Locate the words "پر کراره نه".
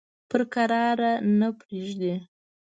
0.29-1.49